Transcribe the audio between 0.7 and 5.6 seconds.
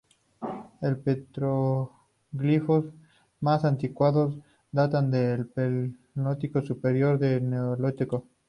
Los petroglifos más antiguos datan del